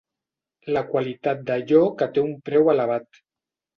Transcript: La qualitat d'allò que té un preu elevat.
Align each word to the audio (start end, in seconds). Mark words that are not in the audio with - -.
La 0.77 0.81
qualitat 0.93 1.43
d'allò 1.49 1.83
que 2.01 2.09
té 2.17 2.25
un 2.31 2.35
preu 2.49 2.73
elevat. 2.77 3.25